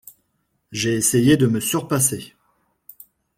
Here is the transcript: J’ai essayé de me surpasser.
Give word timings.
J’ai 0.71 0.95
essayé 0.95 1.37
de 1.37 1.45
me 1.45 1.59
surpasser. 1.59 2.33